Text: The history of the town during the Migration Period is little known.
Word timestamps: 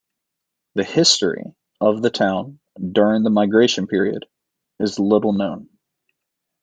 The 0.73 0.83
history 0.83 1.53
of 1.79 2.01
the 2.01 2.09
town 2.09 2.59
during 2.81 3.21
the 3.21 3.29
Migration 3.29 3.85
Period 3.85 4.25
is 4.79 4.97
little 4.97 5.31
known. 5.33 5.69